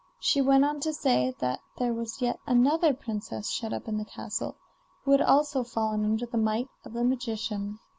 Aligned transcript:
She 0.19 0.41
went 0.41 0.65
on 0.65 0.79
to 0.79 0.93
say 0.93 1.35
that 1.41 1.59
there 1.77 1.93
was 1.93 2.23
yet 2.23 2.39
another 2.47 2.91
princess 2.91 3.51
shut 3.51 3.71
up 3.71 3.87
in 3.87 3.99
the 3.99 4.05
castle, 4.05 4.55
who 5.05 5.11
had 5.11 5.21
also 5.21 5.63
fallen 5.63 6.03
under 6.03 6.25
the 6.25 6.39
might 6.39 6.69
of 6.83 6.93
the 6.93 7.03
magician. 7.03 7.77